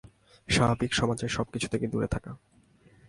স্বাভাবিক 0.49 0.91
সমাজের 0.93 1.29
সবকিছু 1.29 1.67
থেকে 1.67 1.85
দূরে 1.87 2.07
থাকা। 2.07 2.31